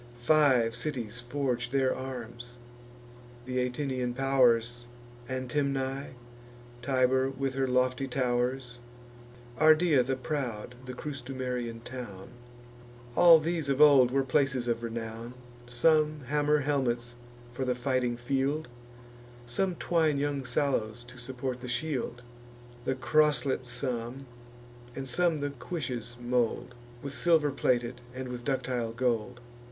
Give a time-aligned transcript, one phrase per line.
[0.17, 2.55] Five cities forge their arms:
[3.45, 4.85] th' Atinian pow'rs,
[5.29, 6.15] Antemnae,
[6.81, 8.79] Tibur with her lofty tow'rs,
[9.59, 12.29] Ardea the proud, the Crustumerian town:
[13.15, 15.35] All these of old were places of renown.
[15.67, 17.13] Some hammer helmets
[17.51, 18.69] for the fighting field;
[19.45, 22.23] Some twine young sallows to support the shield;
[22.85, 24.25] The croslet some,
[24.95, 26.73] and some the cuishes mould,
[27.03, 29.41] With silver plated, and with ductile gold.